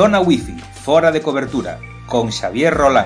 Zona 0.00 0.18
Wifi, 0.18 0.56
fora 0.82 1.12
de 1.12 1.20
cobertura, 1.20 1.78
con 2.06 2.32
Xavier 2.32 2.72
Rolán. 2.72 3.04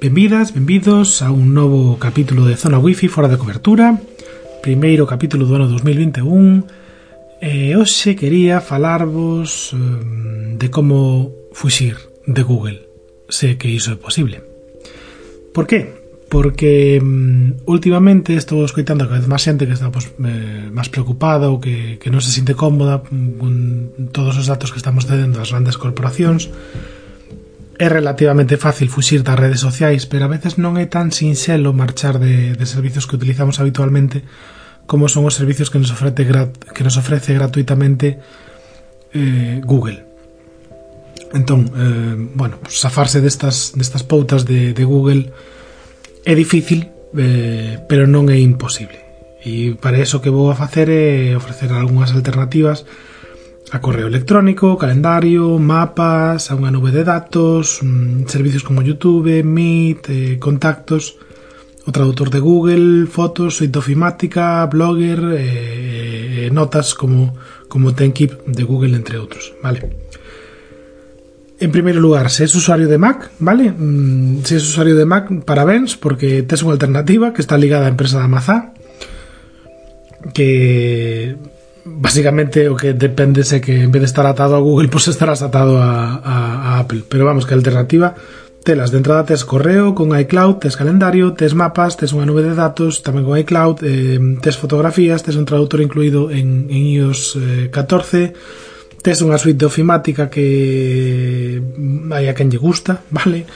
Benvidas, 0.00 0.54
benvidos 0.54 1.22
a 1.22 1.32
un 1.32 1.54
novo 1.54 1.98
capítulo 1.98 2.44
de 2.44 2.54
Zona 2.54 2.78
Wifi 2.78 3.08
fora 3.08 3.26
de 3.26 3.36
cobertura, 3.36 3.98
primeiro 4.62 5.08
capítulo 5.08 5.44
do 5.44 5.56
ano 5.58 5.66
2021. 5.66 6.70
E 7.42 7.74
hoxe 7.74 8.14
quería 8.14 8.62
falarvos 8.62 9.74
de 9.74 10.70
como 10.70 11.34
fuxir 11.50 11.98
de 12.30 12.46
Google. 12.46 12.86
Sé 13.26 13.58
que 13.58 13.66
iso 13.66 13.90
é 13.90 13.98
posible. 13.98 14.49
Por 15.52 15.66
qué? 15.66 16.00
Porque 16.30 17.00
um, 17.02 17.54
últimamente 17.66 18.38
estou 18.38 18.62
escoitando 18.62 19.10
cada 19.10 19.18
vez 19.18 19.26
máis 19.26 19.42
xente 19.42 19.66
que 19.66 19.74
está 19.74 19.90
pues, 19.90 20.14
eh, 20.22 20.70
máis 20.70 20.86
preocupada 20.86 21.50
ou 21.50 21.58
que, 21.58 21.98
que 21.98 22.06
non 22.06 22.22
se 22.22 22.30
sinte 22.30 22.54
cómoda 22.54 23.02
con 23.02 23.90
todos 24.14 24.38
os 24.38 24.46
datos 24.46 24.70
que 24.70 24.78
estamos 24.78 25.10
cedendo 25.10 25.42
ás 25.42 25.50
grandes 25.50 25.74
corporacións. 25.74 26.46
É 27.80 27.88
relativamente 27.90 28.60
fácil 28.60 28.92
fuxir 28.92 29.26
das 29.26 29.34
redes 29.34 29.58
sociais, 29.58 30.06
pero 30.06 30.28
a 30.28 30.30
veces 30.30 30.54
non 30.54 30.78
é 30.78 30.86
tan 30.86 31.10
sinxelo 31.10 31.74
marchar 31.74 32.22
de, 32.22 32.54
de 32.54 32.66
servizos 32.68 33.10
que 33.10 33.18
utilizamos 33.18 33.58
habitualmente 33.58 34.22
como 34.86 35.10
son 35.10 35.26
os 35.26 35.34
servizos 35.34 35.66
que 35.66 35.82
nos 35.82 35.90
ofrece, 35.90 36.26
que 36.26 36.82
nos 36.86 36.94
ofrece 36.94 37.34
gratuitamente 37.34 38.22
eh, 39.14 39.58
Google. 39.66 40.09
Entón, 41.32 41.70
eh, 41.76 42.14
bueno, 42.34 42.58
pues, 42.62 42.80
zafarse 42.80 43.20
destas, 43.20 43.72
destas 43.74 44.02
pautas 44.02 44.44
de, 44.44 44.74
de 44.74 44.84
Google 44.84 45.30
é 46.24 46.34
difícil, 46.34 46.90
eh, 47.16 47.78
pero 47.88 48.06
non 48.10 48.26
é 48.28 48.38
imposible. 48.38 48.98
E 49.40 49.72
para 49.78 49.96
eso 50.02 50.20
que 50.20 50.28
vou 50.28 50.52
a 50.52 50.58
facer 50.58 50.90
é 50.90 51.32
ofrecer 51.32 51.72
algunhas 51.72 52.12
alternativas 52.12 52.84
a 53.70 53.78
correo 53.80 54.08
electrónico, 54.08 54.76
calendario, 54.76 55.58
mapas, 55.62 56.50
a 56.50 56.58
unha 56.58 56.74
nube 56.74 56.90
de 56.90 57.06
datos, 57.06 57.78
mm, 57.78 58.26
servicios 58.26 58.66
como 58.66 58.82
YouTube, 58.82 59.46
Meet, 59.46 60.02
eh, 60.10 60.36
contactos, 60.42 61.14
o 61.86 61.94
traductor 61.94 62.34
de 62.34 62.42
Google, 62.42 63.06
fotos, 63.06 63.62
ofimática, 63.62 64.66
blogger, 64.66 65.38
eh, 65.38 66.46
eh, 66.46 66.50
notas 66.50 66.98
como, 66.98 67.38
como 67.70 67.94
TenKeep 67.94 68.50
de 68.50 68.64
Google, 68.66 68.98
entre 68.98 69.22
outros. 69.22 69.54
Vale. 69.62 70.10
En 71.60 71.70
primeiro 71.70 72.00
lugar, 72.00 72.32
se 72.32 72.48
és 72.48 72.54
usuario 72.56 72.88
de 72.88 72.96
Mac, 72.96 73.36
vale? 73.36 73.68
Mm, 73.68 74.40
se 74.48 74.56
és 74.56 74.64
usuario 74.64 74.96
de 74.96 75.04
Mac, 75.04 75.28
parabéns, 75.44 75.92
porque 75.92 76.40
tes 76.48 76.64
unha 76.64 76.72
alternativa 76.72 77.36
que 77.36 77.44
está 77.44 77.60
ligada 77.60 77.84
á 77.84 77.92
empresa 77.92 78.16
da 78.16 78.32
Mazá, 78.32 78.72
que 80.32 81.36
basicamente 81.84 82.72
o 82.72 82.80
que 82.80 82.96
depende 82.96 83.44
é 83.44 83.60
que 83.60 83.84
en 83.84 83.92
vez 83.92 84.00
de 84.00 84.10
estar 84.10 84.24
atado 84.24 84.56
a 84.56 84.64
Google, 84.64 84.88
pues 84.92 85.12
estarás 85.12 85.44
atado 85.44 85.76
a, 85.76 86.16
a, 86.24 86.36
a 86.64 86.70
Apple. 86.80 87.04
Pero 87.04 87.28
vamos, 87.28 87.44
que 87.44 87.52
a 87.52 87.60
alternativa 87.60 88.16
telas 88.64 88.90
de 88.90 88.96
entrada 88.96 89.28
tes 89.28 89.44
correo 89.44 89.94
con 89.94 90.16
iCloud, 90.16 90.64
tes 90.64 90.76
calendario, 90.80 91.36
tes 91.36 91.52
mapas, 91.52 92.00
tes 92.00 92.16
unha 92.16 92.24
nube 92.24 92.40
de 92.40 92.56
datos 92.56 93.04
tamén 93.04 93.28
con 93.28 93.36
iCloud, 93.36 93.84
eh, 93.84 94.16
fotografías, 94.56 95.20
tes 95.24 95.36
un 95.36 95.44
traductor 95.44 95.84
incluído 95.84 96.32
en, 96.32 96.72
en 96.72 96.82
iOS 96.88 97.36
eh, 97.36 97.68
14 97.68 98.32
tes 99.00 99.24
unha 99.24 99.40
suite 99.40 99.60
de 99.60 99.68
ofimática 99.68 100.28
que 100.28 101.60
hai 102.12 102.28
a 102.28 102.36
quen 102.36 102.52
lle 102.52 102.60
gusta, 102.60 103.00
vale? 103.16 103.48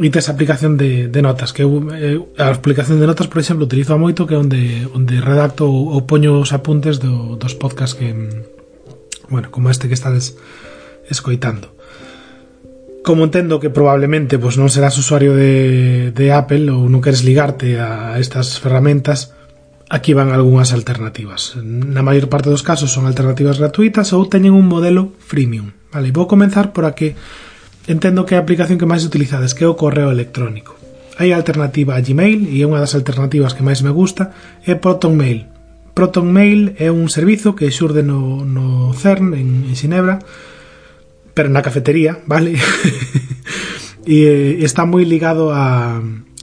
E 0.00 0.08
tes 0.08 0.30
a 0.30 0.32
aplicación 0.32 0.78
de, 0.78 1.10
de 1.10 1.20
notas, 1.20 1.52
que 1.52 1.66
eu, 1.66 1.82
eh, 1.92 2.16
a 2.38 2.48
aplicación 2.54 3.02
de 3.02 3.08
notas, 3.08 3.26
por 3.26 3.42
exemplo, 3.42 3.66
utilizo 3.66 3.92
a 3.92 4.00
moito 4.00 4.24
que 4.24 4.36
é 4.36 4.40
onde, 4.40 4.86
onde 4.94 5.18
redacto 5.20 5.66
ou, 5.66 5.92
ou 5.92 6.06
poño 6.06 6.38
os 6.38 6.54
apuntes 6.54 7.02
do, 7.02 7.36
dos 7.36 7.58
podcasts 7.58 7.98
que, 7.98 8.14
bueno, 9.28 9.50
como 9.50 9.68
este 9.68 9.88
que 9.90 9.98
estades 9.98 10.38
escoitando. 11.10 11.74
Como 13.02 13.24
entendo 13.24 13.58
que 13.58 13.72
probablemente 13.72 14.38
pues, 14.38 14.60
non 14.60 14.70
serás 14.70 14.94
usuario 15.00 15.34
de, 15.34 16.12
de 16.12 16.26
Apple 16.30 16.70
ou 16.70 16.86
non 16.86 17.02
queres 17.02 17.26
ligarte 17.26 17.80
a 17.80 18.16
estas 18.20 18.60
ferramentas, 18.60 19.34
Aquí 19.90 20.14
van 20.14 20.30
algunhas 20.30 20.70
alternativas. 20.70 21.58
Na 21.58 22.06
maior 22.06 22.30
parte 22.30 22.46
dos 22.46 22.62
casos 22.62 22.94
son 22.94 23.10
alternativas 23.10 23.58
gratuitas 23.58 24.14
ou 24.14 24.30
teñen 24.30 24.54
un 24.54 24.70
modelo 24.70 25.18
freemium. 25.18 25.74
Vale, 25.90 26.14
vou 26.14 26.30
comenzar 26.30 26.70
por 26.70 26.86
a 26.86 26.94
que 26.94 27.18
entendo 27.90 28.22
que 28.22 28.32
é 28.32 28.38
a 28.38 28.44
aplicación 28.46 28.78
que 28.78 28.86
máis 28.86 29.02
utilizades, 29.02 29.50
que 29.50 29.66
é 29.66 29.68
o 29.68 29.74
correo 29.74 30.14
electrónico. 30.14 30.78
Hai 31.18 31.34
alternativa 31.34 31.98
a 31.98 32.04
Gmail 32.06 32.46
e 32.46 32.62
é 32.62 32.70
unha 32.70 32.78
das 32.78 32.94
alternativas 32.94 33.50
que 33.50 33.66
máis 33.66 33.82
me 33.82 33.90
gusta 33.90 34.30
é 34.62 34.78
ProtonMail. 34.78 35.50
ProtonMail 35.98 36.78
é 36.78 36.94
un 36.94 37.10
servizo 37.10 37.58
que 37.58 37.66
xurde 37.74 38.06
no, 38.06 38.46
no 38.46 38.94
CERN 38.94 39.34
en, 39.34 39.66
en 39.66 39.74
Xinebra, 39.74 40.22
pero 41.34 41.50
na 41.50 41.66
cafetería, 41.66 42.22
vale? 42.30 42.54
e 44.06 44.62
está 44.62 44.86
moi 44.86 45.02
ligado 45.02 45.50
a 45.50 45.98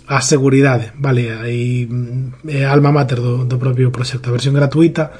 a 0.08 0.24
seguridade, 0.24 0.96
vale, 0.96 1.32
aí 1.36 1.86
mm, 1.86 2.48
é 2.48 2.64
alma 2.64 2.96
mater 2.96 3.20
do, 3.20 3.44
do 3.44 3.60
propio 3.60 3.92
proxecto, 3.92 4.32
a 4.32 4.36
versión 4.36 4.56
gratuita 4.56 5.12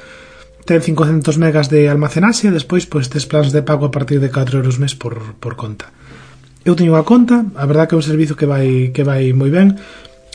ten 0.68 0.84
500 0.84 1.40
megas 1.40 1.72
de 1.72 1.88
almacenaxe 1.88 2.52
e 2.52 2.56
despois 2.56 2.84
pois 2.84 3.08
tes 3.08 3.24
plans 3.24 3.56
de 3.56 3.64
pago 3.64 3.88
a 3.88 3.92
partir 3.92 4.20
de 4.20 4.28
4 4.28 4.60
euros 4.60 4.76
mes 4.84 5.00
por, 5.00 5.40
por 5.40 5.56
conta. 5.56 5.88
Eu 6.68 6.76
teño 6.76 6.92
unha 6.92 7.08
conta, 7.08 7.48
a 7.56 7.64
verdad 7.64 7.88
que 7.88 7.96
é 7.96 8.00
un 8.00 8.04
servizo 8.04 8.36
que 8.36 8.44
vai 8.44 8.92
que 8.92 9.08
vai 9.08 9.32
moi 9.32 9.48
ben. 9.48 9.80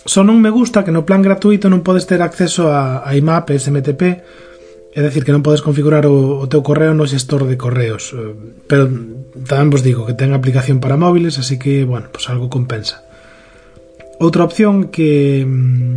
Só 0.08 0.24
non 0.24 0.40
me 0.40 0.48
gusta 0.48 0.80
que 0.80 0.90
no 0.90 1.04
plan 1.04 1.20
gratuito 1.20 1.68
non 1.68 1.84
podes 1.84 2.08
ter 2.08 2.24
acceso 2.24 2.72
a, 2.72 3.04
a 3.04 3.12
IMAP 3.12 3.52
e 3.52 3.60
SMTP, 3.60 4.02
é 4.96 5.00
dicir 5.04 5.28
que 5.28 5.36
non 5.36 5.44
podes 5.44 5.60
configurar 5.60 6.08
o, 6.08 6.40
o 6.40 6.48
teu 6.48 6.64
correo 6.64 6.96
no 6.96 7.04
xestor 7.04 7.44
de 7.44 7.60
correos. 7.60 8.16
Eh, 8.16 8.32
pero 8.64 8.88
tamén 9.44 9.68
vos 9.68 9.84
digo 9.84 10.08
que 10.08 10.16
ten 10.16 10.32
aplicación 10.32 10.80
para 10.80 10.96
móviles, 10.96 11.36
así 11.36 11.60
que, 11.60 11.84
bueno, 11.84 12.08
pois 12.08 12.24
pues 12.24 12.32
algo 12.32 12.48
compensa. 12.48 13.04
Outra 14.22 14.46
opción 14.46 14.94
que, 14.94 15.42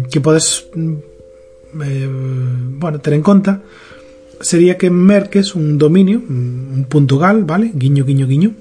que 0.09 0.17
podes 0.17 0.65
eh, 0.73 2.09
bueno, 2.09 2.97
ter 2.97 3.13
en 3.13 3.21
conta 3.21 3.61
sería 4.41 4.81
que 4.81 4.89
merques 4.89 5.53
un 5.53 5.77
dominio, 5.77 6.25
un 6.25 6.89
punto 6.89 7.21
gal, 7.21 7.45
vale? 7.45 7.69
Guiño, 7.73 8.03
guiño, 8.03 8.25
guiño. 8.25 8.51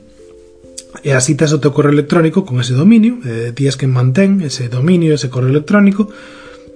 E 1.02 1.16
así 1.16 1.32
tes 1.34 1.50
o 1.56 1.58
teu 1.58 1.72
correo 1.72 1.96
electrónico 1.96 2.44
con 2.44 2.60
ese 2.60 2.76
dominio, 2.76 3.18
eh, 3.24 3.56
tías 3.56 3.80
que 3.80 3.88
mantén 3.88 4.44
ese 4.44 4.68
dominio, 4.68 5.16
ese 5.16 5.32
correo 5.32 5.50
electrónico, 5.50 6.12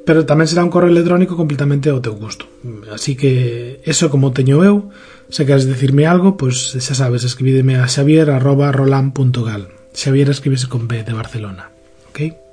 pero 0.08 0.24
tamén 0.24 0.48
será 0.48 0.64
un 0.64 0.72
correo 0.72 0.88
electrónico 0.88 1.36
completamente 1.36 1.92
ao 1.92 2.00
teu 2.00 2.16
gusto. 2.16 2.48
Así 2.88 3.20
que 3.20 3.84
eso 3.84 4.08
como 4.08 4.32
teño 4.32 4.64
eu, 4.64 4.88
se 5.28 5.44
queres 5.44 5.68
decirme 5.68 6.08
algo, 6.08 6.40
pois 6.40 6.72
pues, 6.72 6.88
xa 6.88 6.96
sabes, 6.96 7.22
escribídeme 7.22 7.76
a 7.76 7.84
xavier.roland.gal. 7.84 9.68
Xavier 9.92 10.32
escribese 10.32 10.72
con 10.72 10.88
B 10.88 11.04
de 11.04 11.12
Barcelona. 11.12 11.68
Okay? 12.10 12.47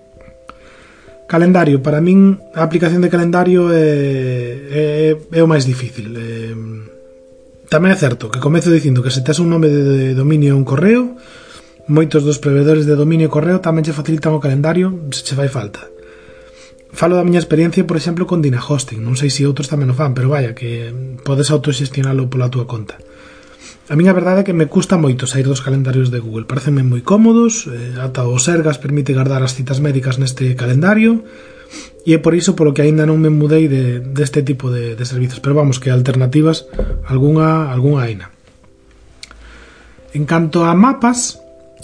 Calendario, 1.26 1.82
para 1.82 2.02
min 2.06 2.38
a 2.54 2.62
aplicación 2.62 3.02
de 3.02 3.10
calendario 3.10 3.74
é, 3.74 3.82
é, 4.70 5.18
é 5.18 5.42
o 5.42 5.50
máis 5.50 5.66
difícil. 5.66 6.14
É, 6.14 6.54
tamén 7.66 7.90
é 7.90 7.98
certo 7.98 8.30
que 8.30 8.38
comezo 8.38 8.70
dicindo 8.70 9.02
que 9.02 9.10
se 9.10 9.26
tes 9.26 9.42
un 9.42 9.50
nome 9.50 9.66
de, 9.74 9.82
de 9.82 10.08
dominio 10.14 10.54
e 10.54 10.58
un 10.58 10.62
correo, 10.62 11.18
moitos 11.90 12.22
dos 12.22 12.38
proveedores 12.38 12.86
de 12.86 12.94
dominio 12.94 13.26
e 13.26 13.34
correo 13.34 13.58
tamén 13.58 13.82
che 13.82 13.98
facilitan 13.98 14.38
o 14.38 14.44
calendario 14.44 15.10
se 15.10 15.26
che 15.26 15.34
fai 15.34 15.50
falta. 15.50 15.90
Falo 16.96 17.18
da 17.18 17.28
miña 17.28 17.42
experiencia, 17.42 17.84
por 17.84 17.98
exemplo, 17.98 18.30
con 18.30 18.40
Dynahosting. 18.40 19.02
Non 19.02 19.20
sei 19.20 19.34
se 19.34 19.44
outros 19.50 19.68
tamén 19.68 19.92
o 19.92 19.98
fan, 19.98 20.14
pero 20.14 20.30
vaya, 20.32 20.54
que 20.54 20.94
podes 21.26 21.50
autoxestionalo 21.50 22.30
pola 22.30 22.54
túa 22.54 22.70
conta. 22.70 23.02
A 23.86 23.94
miña 23.94 24.18
verdade 24.18 24.42
é 24.42 24.48
que 24.50 24.58
me 24.58 24.66
custa 24.66 24.98
moito 24.98 25.30
sair 25.30 25.46
dos 25.46 25.62
calendarios 25.62 26.10
de 26.10 26.18
Google. 26.18 26.50
Parecenme 26.50 26.82
moi 26.82 27.06
cómodos, 27.06 27.70
eh, 27.70 27.94
ata 28.02 28.26
o 28.26 28.42
Sergas 28.42 28.82
permite 28.82 29.14
guardar 29.14 29.46
as 29.46 29.54
citas 29.54 29.78
médicas 29.78 30.18
neste 30.18 30.58
calendario, 30.58 31.22
e 32.02 32.18
é 32.18 32.18
por 32.18 32.34
iso 32.34 32.58
polo 32.58 32.74
que 32.74 32.82
aínda 32.82 33.06
non 33.06 33.22
me 33.22 33.30
mudei 33.30 33.70
de, 33.70 34.02
deste 34.02 34.42
tipo 34.42 34.74
de, 34.74 34.98
de 34.98 35.06
servizos. 35.06 35.38
Pero 35.38 35.54
vamos, 35.54 35.78
que 35.78 35.94
alternativas 35.94 36.66
algunha, 37.06 37.70
algunha 37.70 38.10
aina. 38.10 38.34
En 40.18 40.26
canto 40.26 40.66
a 40.66 40.74
mapas, 40.74 41.38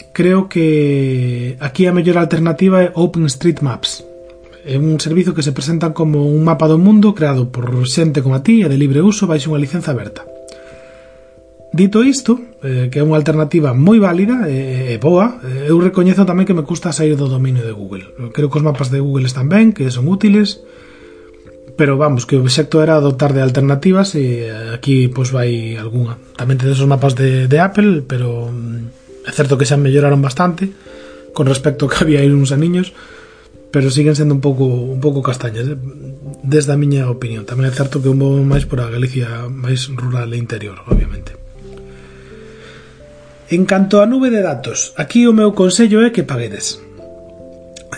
creo 0.09 0.49
que 0.49 1.53
aquí 1.61 1.85
a 1.85 1.93
mellor 1.93 2.17
alternativa 2.17 2.81
é 2.81 2.89
OpenStreetMaps. 2.97 4.09
É 4.65 4.73
un 4.81 4.97
servizo 4.97 5.37
que 5.37 5.45
se 5.45 5.53
presenta 5.53 5.93
como 5.93 6.25
un 6.25 6.41
mapa 6.41 6.65
do 6.65 6.81
mundo 6.81 7.13
creado 7.13 7.53
por 7.53 7.69
xente 7.85 8.25
como 8.25 8.33
a 8.33 8.41
ti 8.41 8.65
e 8.65 8.69
de 8.69 8.77
libre 8.77 9.05
uso 9.05 9.29
baixo 9.29 9.53
unha 9.53 9.61
licenza 9.61 9.93
aberta. 9.93 10.30
Dito 11.71 12.03
isto, 12.03 12.39
eh, 12.63 12.91
que 12.91 12.99
é 12.99 13.03
unha 13.03 13.15
alternativa 13.15 13.71
moi 13.71 13.95
válida 13.95 14.43
eh, 14.43 14.91
e 14.91 14.95
eh, 14.95 14.99
boa, 14.99 15.39
eh, 15.39 15.71
eu 15.71 15.79
recoñezo 15.79 16.27
tamén 16.27 16.43
que 16.43 16.51
me 16.51 16.67
custa 16.67 16.91
sair 16.91 17.15
do 17.15 17.31
dominio 17.31 17.63
de 17.63 17.71
Google. 17.71 18.11
Creo 18.35 18.51
que 18.51 18.59
os 18.59 18.67
mapas 18.67 18.91
de 18.91 18.99
Google 18.99 19.23
están 19.23 19.47
ben, 19.47 19.71
que 19.71 19.87
son 19.87 20.11
útiles, 20.11 20.67
pero 21.79 21.95
vamos, 21.95 22.27
que 22.27 22.35
o 22.35 22.43
obxecto 22.43 22.83
era 22.83 22.99
adoptar 22.99 23.31
de 23.31 23.39
alternativas 23.39 24.19
e 24.19 24.51
eh, 24.51 24.75
aquí 24.75 25.07
pois 25.07 25.31
vai 25.31 25.79
algunha. 25.79 26.19
Tamén 26.35 26.59
tedes 26.59 26.83
os 26.83 26.91
mapas 26.91 27.15
de, 27.15 27.47
de 27.47 27.57
Apple, 27.63 28.03
pero 28.03 28.51
mm, 28.51 29.23
é 29.23 29.31
certo 29.31 29.55
que 29.55 29.63
xa 29.63 29.79
melloraron 29.79 30.19
bastante 30.19 30.75
con 31.31 31.47
respecto 31.47 31.87
que 31.87 31.97
había 32.03 32.19
aí 32.19 32.27
uns 32.27 32.51
aniños, 32.51 32.91
pero 33.71 33.87
siguen 33.87 34.19
sendo 34.19 34.35
un 34.35 34.43
pouco 34.43 34.67
un 34.67 34.99
pouco 34.99 35.23
castañas, 35.23 35.71
eh? 35.71 35.79
desde 36.43 36.75
a 36.75 36.77
miña 36.77 37.07
opinión. 37.07 37.47
Tamén 37.47 37.65
é 37.65 37.73
certo 37.73 38.03
que 38.03 38.11
un 38.11 38.19
vou 38.19 38.43
máis 38.43 38.67
por 38.67 38.83
a 38.83 38.91
Galicia 38.91 39.47
máis 39.47 39.87
rural 39.87 40.35
e 40.35 40.37
interior, 40.37 40.83
obviamente. 40.83 41.40
En 43.51 43.67
canto 43.67 43.99
á 43.99 44.07
nube 44.07 44.31
de 44.31 44.39
datos, 44.39 44.95
aquí 44.95 45.27
o 45.27 45.35
meu 45.35 45.51
consello 45.51 45.99
é 46.07 46.15
que 46.15 46.23
paguedes. 46.23 46.79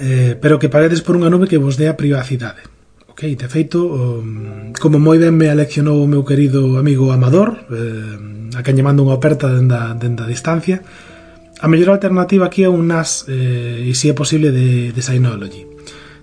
Eh, 0.02 0.34
pero 0.42 0.58
que 0.58 0.66
paguedes 0.66 1.06
por 1.06 1.14
unha 1.14 1.30
nube 1.30 1.46
que 1.46 1.62
vos 1.62 1.78
dé 1.78 1.86
a 1.86 1.94
privacidade. 1.94 2.66
Ok, 3.06 3.38
de 3.38 3.46
feito, 3.46 3.86
um, 3.86 4.74
como 4.74 4.98
moi 4.98 5.22
ben 5.22 5.38
me 5.38 5.54
aleccionou 5.54 6.02
o 6.02 6.10
meu 6.10 6.26
querido 6.26 6.82
amigo 6.82 7.14
Amador, 7.14 7.70
eh, 7.70 8.58
a 8.58 8.66
quen 8.66 8.74
lle 8.74 8.82
mando 8.82 9.06
unha 9.06 9.14
oferta 9.14 9.46
denda, 9.54 9.94
denda 9.94 10.26
distancia, 10.26 10.82
a 11.62 11.70
mellor 11.70 11.94
alternativa 11.94 12.50
aquí 12.50 12.66
é 12.66 12.70
un 12.74 12.90
NAS, 12.90 13.30
eh, 13.30 13.86
e 13.86 13.94
se 13.94 14.10
si 14.10 14.12
é 14.12 14.18
posible, 14.18 14.50
de, 14.50 14.90
de 14.90 15.02
Synology. 15.06 15.70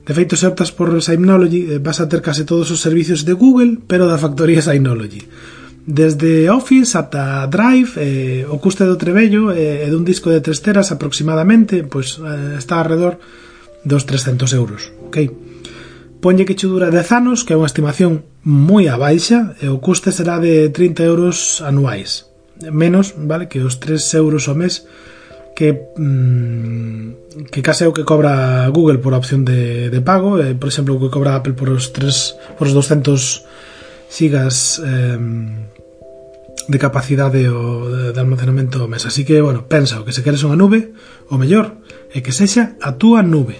De 0.02 0.10
feito, 0.10 0.34
se 0.34 0.50
optas 0.50 0.74
por 0.74 0.90
Synology, 0.98 1.70
eh, 1.70 1.78
vas 1.78 2.02
a 2.02 2.10
ter 2.10 2.18
case 2.18 2.42
todos 2.42 2.66
os 2.74 2.82
servicios 2.82 3.22
de 3.22 3.38
Google, 3.38 3.78
pero 3.86 4.10
da 4.10 4.18
factoría 4.18 4.58
Synology. 4.58 5.22
Desde 5.86 6.50
Office 6.50 6.96
ata 6.98 7.46
Drive, 7.48 7.96
eh, 7.96 8.44
o 8.44 8.60
custe 8.60 8.84
do 8.84 9.00
trebello 9.00 9.48
eh, 9.48 9.88
dun 9.88 10.04
disco 10.04 10.28
de 10.28 10.44
tres 10.44 10.60
teras 10.60 10.92
aproximadamente, 10.92 11.82
pois 11.88 12.20
eh, 12.20 12.60
está 12.60 12.80
alrededor 12.80 13.16
dos 13.84 14.04
300 14.04 14.52
euros. 14.52 14.92
Okay? 15.08 15.32
Ponlle 16.20 16.44
que 16.44 16.54
che 16.54 16.68
dura 16.68 16.92
10 16.92 17.12
anos, 17.16 17.48
que 17.48 17.56
é 17.56 17.60
unha 17.60 17.70
estimación 17.70 18.28
moi 18.44 18.92
a 18.92 19.00
baixa, 19.00 19.56
e 19.56 19.72
o 19.72 19.80
custe 19.80 20.12
será 20.12 20.36
de 20.36 20.68
30 20.68 21.00
euros 21.08 21.64
anuais. 21.64 22.28
Menos, 22.60 23.16
vale, 23.16 23.48
que 23.48 23.64
os 23.64 23.80
3 23.80 23.96
euros 24.20 24.52
ao 24.52 24.56
mes 24.56 24.84
que 25.56 25.92
mmm, 25.96 27.48
que 27.52 27.60
case 27.60 27.88
o 27.88 27.92
que 27.92 28.04
cobra 28.04 28.68
Google 28.68 29.00
por 29.00 29.12
a 29.12 29.20
opción 29.20 29.44
de, 29.44 29.88
de 29.88 30.00
pago, 30.00 30.40
eh, 30.40 30.52
por 30.56 30.68
exemplo, 30.68 30.96
o 30.96 31.00
que 31.00 31.12
cobra 31.12 31.36
Apple 31.36 31.56
por 31.56 31.68
os 31.72 31.92
3 31.92 32.60
por 32.60 32.68
os 32.68 32.76
200 32.76 33.48
sigas 34.10 34.82
eh, 34.82 35.18
de 36.66 36.78
capacidade 36.78 37.46
o 37.48 38.10
de 38.10 38.18
almacenamento 38.18 38.82
o 38.82 38.90
mes. 38.90 39.06
Así 39.06 39.24
que, 39.24 39.38
bueno, 39.40 39.70
pensa 39.70 40.02
o 40.02 40.04
que 40.04 40.12
se 40.12 40.26
queres 40.26 40.42
unha 40.42 40.58
nube, 40.58 40.92
o 41.30 41.38
mellor 41.38 41.78
é 42.10 42.18
que 42.18 42.34
sexa 42.34 42.74
a 42.82 42.98
túa 42.98 43.22
nube. 43.22 43.54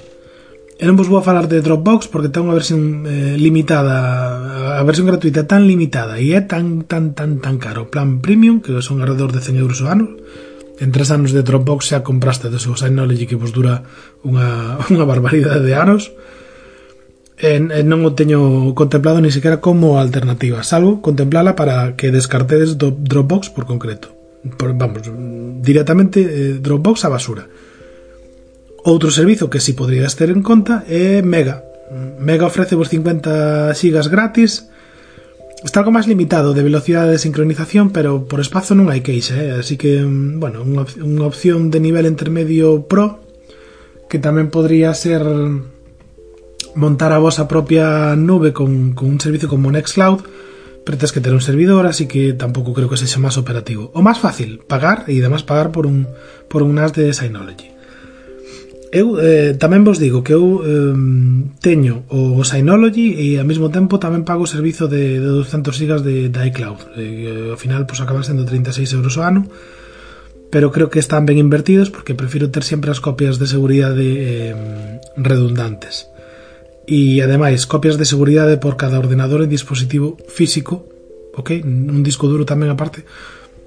E 0.80 0.88
non 0.88 0.96
vos 0.96 1.06
vou 1.06 1.20
a 1.20 1.26
falar 1.26 1.46
de 1.46 1.60
Dropbox 1.60 2.08
porque 2.10 2.32
ten 2.32 2.50
unha 2.50 2.56
versión 2.56 3.06
eh, 3.06 3.36
limitada, 3.38 4.80
a 4.80 4.82
versión 4.82 5.06
gratuita 5.06 5.46
tan 5.46 5.68
limitada 5.68 6.18
e 6.18 6.34
é 6.34 6.40
tan, 6.42 6.82
tan, 6.88 7.14
tan, 7.14 7.38
tan 7.38 7.56
caro. 7.62 7.86
O 7.86 7.90
plan 7.92 8.18
premium, 8.18 8.58
que 8.58 8.74
son 8.82 8.98
alrededor 8.98 9.30
de 9.30 9.44
100 9.44 9.60
euros 9.60 9.78
o 9.84 9.86
ano, 9.86 10.18
en 10.80 10.88
tres 10.90 11.12
anos 11.12 11.36
de 11.36 11.44
Dropbox 11.44 11.92
xa 11.92 12.00
compraste 12.00 12.48
do 12.48 12.58
seu 12.58 12.74
Synology 12.74 13.28
que 13.28 13.36
vos 13.36 13.52
dura 13.52 13.84
unha, 14.24 14.80
unha 14.92 15.04
barbaridade 15.04 15.62
de 15.62 15.76
anos, 15.76 16.10
e, 17.40 17.56
e 17.56 17.80
non 17.82 18.04
o 18.04 18.12
teño 18.12 18.76
contemplado 18.76 19.24
ni 19.24 19.32
siquiera 19.32 19.64
como 19.64 19.96
alternativa, 19.96 20.60
salvo 20.60 21.00
contemplala 21.00 21.56
para 21.56 21.96
que 21.96 22.12
descartedes 22.12 22.76
do 22.76 22.92
Dropbox 22.92 23.48
por 23.48 23.64
concreto. 23.64 24.12
Por, 24.60 24.76
vamos, 24.76 25.08
directamente 25.64 26.20
eh, 26.20 26.60
Dropbox 26.60 27.08
a 27.08 27.12
basura. 27.12 27.48
Outro 28.84 29.08
servizo 29.08 29.48
que 29.48 29.60
si 29.60 29.72
podrías 29.72 30.16
ter 30.16 30.28
en 30.28 30.44
conta 30.44 30.84
é 30.84 31.24
Mega. 31.24 31.64
Mega 32.20 32.46
ofrece 32.46 32.76
vos 32.76 32.92
50 32.92 33.72
xigas 33.74 34.12
gratis, 34.12 34.68
Está 35.60 35.84
algo 35.84 35.92
máis 35.92 36.08
limitado 36.08 36.56
de 36.56 36.64
velocidade 36.64 37.12
de 37.12 37.20
sincronización, 37.20 37.92
pero 37.92 38.24
por 38.24 38.40
espazo 38.40 38.72
non 38.72 38.88
hai 38.88 39.04
queixa, 39.04 39.36
eh? 39.36 39.60
así 39.60 39.76
que, 39.76 40.00
mm, 40.00 40.40
bueno, 40.40 40.64
unha, 40.64 40.88
unha 41.04 41.28
opción 41.28 41.68
de 41.68 41.84
nivel 41.84 42.08
intermedio 42.08 42.88
pro 42.88 43.20
que 44.08 44.16
tamén 44.16 44.48
podría 44.48 44.96
ser 44.96 45.20
montar 46.74 47.12
a 47.12 47.18
vosa 47.18 47.48
propia 47.48 48.14
nube 48.16 48.52
con, 48.52 48.92
con 48.92 49.08
un 49.08 49.20
servicio 49.20 49.48
como 49.48 49.70
Nextcloud, 49.70 50.22
pero 50.84 50.98
tens 50.98 51.12
que 51.12 51.20
ter 51.20 51.34
un 51.34 51.40
servidor, 51.40 51.86
así 51.86 52.06
que 52.06 52.32
tampouco 52.32 52.72
creo 52.72 52.88
que 52.88 52.96
sexa 52.96 53.20
máis 53.20 53.36
operativo. 53.36 53.92
O 53.94 54.00
máis 54.02 54.18
fácil, 54.18 54.64
pagar 54.64 55.06
e 55.06 55.20
además 55.20 55.44
pagar 55.44 55.70
por 55.70 55.86
un 55.86 56.08
por 56.48 56.66
un 56.66 56.74
NAS 56.74 56.96
de 56.96 57.12
Synology. 57.12 57.70
Eu 58.90 59.22
eh, 59.22 59.54
tamén 59.54 59.86
vos 59.86 60.02
digo 60.02 60.26
que 60.26 60.34
eu 60.34 60.66
eh, 60.66 60.94
teño 61.62 62.02
o 62.10 62.42
Synology 62.42 63.14
e 63.14 63.38
ao 63.38 63.46
mesmo 63.46 63.70
tempo 63.70 64.02
tamén 64.02 64.26
pago 64.26 64.42
o 64.42 64.50
servizo 64.50 64.90
de, 64.90 65.22
de 65.22 65.30
200 65.30 65.70
GB 65.70 66.02
de, 66.02 66.16
de 66.26 66.40
iCloud. 66.50 66.98
E, 66.98 67.06
eh, 67.30 67.54
ao 67.54 67.58
final 67.60 67.86
pues, 67.86 68.02
acaban 68.02 68.26
sendo 68.26 68.42
36 68.42 68.90
euros 68.98 69.14
ao 69.14 69.30
ano, 69.30 69.46
pero 70.50 70.74
creo 70.74 70.90
que 70.90 70.98
están 70.98 71.22
ben 71.22 71.38
invertidos 71.38 71.94
porque 71.94 72.18
prefiro 72.18 72.50
ter 72.50 72.66
sempre 72.66 72.90
as 72.90 72.98
copias 72.98 73.38
de 73.38 73.46
seguridade 73.46 74.02
eh, 74.02 74.54
redundantes 75.14 76.10
e 76.90 77.22
ademais 77.22 77.70
copias 77.70 77.94
de 77.94 78.02
seguridade 78.02 78.58
por 78.58 78.74
cada 78.74 78.98
ordenador 78.98 79.46
e 79.46 79.48
dispositivo 79.48 80.18
físico, 80.26 80.90
ok? 81.38 81.62
Un 81.62 82.02
disco 82.02 82.26
duro 82.26 82.42
tamén 82.42 82.66
aparte, 82.66 83.06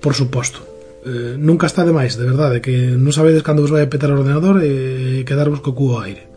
por 0.03 0.11
suposto. 0.11 0.59
Eh, 1.07 1.39
nunca 1.39 1.71
está 1.71 1.87
de 1.87 1.95
máis, 1.95 2.19
de 2.19 2.27
verdade, 2.27 2.59
que 2.59 2.99
non 2.99 3.15
sabedes 3.15 3.39
cando 3.39 3.63
vos 3.63 3.71
vai 3.71 3.87
a 3.87 3.87
petar 3.87 4.11
o 4.11 4.19
ordenador 4.19 4.59
e 4.59 5.23
quedarvos 5.23 5.63
co 5.63 5.71
cubo 5.71 5.95
ao 5.95 6.03
aire. 6.03 6.27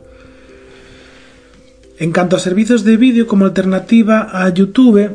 En 1.98 2.14
canto 2.14 2.38
a 2.38 2.44
servizos 2.44 2.86
de 2.86 2.94
vídeo 2.94 3.26
como 3.26 3.42
alternativa 3.42 4.30
a 4.30 4.46
YouTube, 4.54 5.10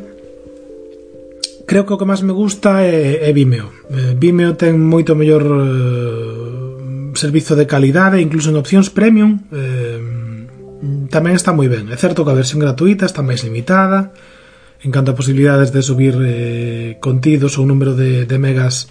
creo 1.64 1.88
que 1.88 1.94
o 1.94 2.00
que 2.00 2.04
máis 2.04 2.20
me 2.20 2.36
gusta 2.36 2.84
é, 2.84 3.24
é 3.24 3.32
Vimeo. 3.32 3.72
Eh, 3.88 4.12
Vimeo 4.12 4.60
ten 4.60 4.76
moito 4.76 5.16
mellor 5.16 5.48
eh, 5.48 7.16
servizo 7.16 7.56
de 7.56 7.64
calidade, 7.64 8.20
incluso 8.20 8.52
en 8.52 8.60
opcións 8.60 8.92
premium, 8.92 9.40
eh, 9.48 10.01
tamén 11.12 11.36
está 11.36 11.52
moi 11.52 11.68
ben. 11.68 11.92
É 11.92 11.96
certo 12.00 12.24
que 12.24 12.32
a 12.32 12.40
versión 12.40 12.64
gratuita 12.64 13.04
está 13.04 13.20
máis 13.20 13.44
limitada, 13.44 14.16
en 14.80 14.90
canto 14.90 15.12
a 15.12 15.18
posibilidades 15.20 15.70
de 15.70 15.84
subir 15.84 16.16
eh, 16.24 16.96
contidos 16.98 17.60
ou 17.60 17.68
número 17.68 17.92
de, 17.92 18.24
de 18.24 18.38
megas 18.40 18.88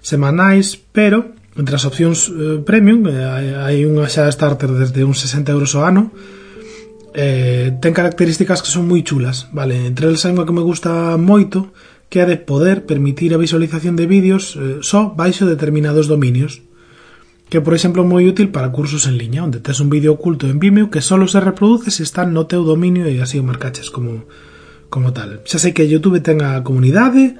semanais, 0.00 0.78
pero 0.94 1.34
entre 1.58 1.74
as 1.74 1.84
opcións 1.84 2.30
eh, 2.30 2.62
premium 2.62 3.04
eh, 3.10 3.58
hai 3.58 3.82
unha 3.84 4.06
xa 4.06 4.28
starter 4.30 4.70
desde 4.72 5.02
uns 5.02 5.18
60 5.24 5.52
euros 5.52 5.72
ao 5.74 5.88
ano 5.88 6.12
eh, 7.16 7.72
ten 7.80 7.96
características 7.96 8.60
que 8.60 8.68
son 8.68 8.84
moi 8.84 9.00
chulas 9.00 9.48
vale? 9.56 9.88
Entre 9.88 10.04
eles 10.04 10.20
hai 10.28 10.36
unha 10.36 10.44
que 10.44 10.52
me 10.52 10.64
gusta 10.64 11.16
moito 11.16 11.72
que 12.12 12.20
é 12.20 12.26
de 12.28 12.36
poder 12.36 12.84
permitir 12.84 13.32
a 13.32 13.40
visualización 13.40 13.96
de 13.96 14.06
vídeos 14.06 14.54
eh, 14.54 14.84
só 14.84 15.10
baixo 15.10 15.48
determinados 15.48 16.06
dominios 16.06 16.62
que 17.48 17.60
por 17.62 17.74
exemplo 17.74 18.02
é 18.02 18.06
moi 18.06 18.26
útil 18.26 18.50
para 18.50 18.74
cursos 18.74 19.06
en 19.06 19.14
liña, 19.14 19.46
onde 19.46 19.62
tes 19.62 19.78
un 19.78 19.86
vídeo 19.86 20.18
oculto 20.18 20.50
en 20.50 20.58
Vimeo 20.58 20.90
que 20.90 21.04
só 21.04 21.14
se 21.26 21.38
reproduce 21.38 21.94
se 21.94 22.02
está 22.02 22.26
no 22.26 22.50
teu 22.50 22.66
dominio 22.66 23.06
e 23.06 23.22
así 23.22 23.38
o 23.38 23.46
marcaches 23.46 23.88
como, 23.94 24.26
como 24.90 25.14
tal. 25.14 25.46
Xa 25.46 25.62
sei 25.62 25.70
que 25.70 25.86
Youtube 25.86 26.18
ten 26.26 26.42
a 26.42 26.66
comunidade, 26.66 27.38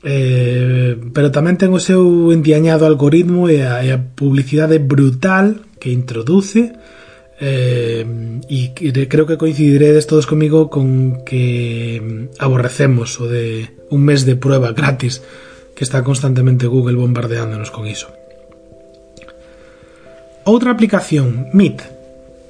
eh, 0.00 0.96
pero 1.12 1.28
tamén 1.28 1.60
ten 1.60 1.76
o 1.76 1.80
seu 1.82 2.32
endiañado 2.32 2.88
algoritmo 2.88 3.52
e 3.52 3.60
a, 3.60 3.84
e 3.84 3.92
a 3.92 4.00
publicidade 4.00 4.80
brutal 4.80 5.68
que 5.76 5.92
introduce, 5.92 6.72
Eh, 7.44 8.06
e 8.46 9.08
creo 9.10 9.26
que 9.26 9.34
coincidiredes 9.34 10.06
todos 10.06 10.30
comigo 10.30 10.70
con 10.70 11.26
que 11.26 12.30
aborrecemos 12.38 13.18
o 13.18 13.26
de 13.26 13.74
un 13.90 14.06
mes 14.06 14.22
de 14.22 14.38
prueba 14.38 14.70
gratis 14.70 15.26
que 15.74 15.82
está 15.82 16.06
constantemente 16.06 16.70
Google 16.70 16.94
bombardeándonos 16.94 17.74
con 17.74 17.90
iso. 17.90 18.21
Outra 20.44 20.70
aplicación, 20.70 21.48
Meet. 21.52 21.82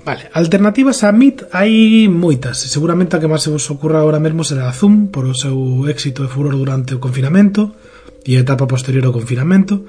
Vale, 0.05 0.27
alternativas 0.35 1.05
a 1.05 1.13
Meet 1.13 1.47
hai 1.55 2.09
moitas, 2.11 2.59
seguramente 2.59 3.15
a 3.15 3.21
que 3.23 3.31
máis 3.31 3.45
se 3.45 3.53
vos 3.53 3.69
ocurra 3.71 4.03
agora 4.03 4.19
mesmo 4.19 4.43
será 4.43 4.67
a 4.67 4.75
Zoom, 4.75 5.13
por 5.15 5.29
o 5.29 5.37
seu 5.37 5.87
éxito 5.87 6.27
e 6.27 6.33
furor 6.33 6.59
durante 6.59 6.97
o 6.97 7.03
confinamento 7.03 7.77
e 8.27 8.35
a 8.35 8.43
etapa 8.43 8.67
posterior 8.67 9.07
ao 9.07 9.15
confinamento, 9.15 9.87